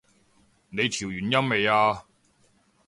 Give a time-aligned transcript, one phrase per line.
[0.03, 0.03] 你
[0.89, 2.05] 調完音未啊？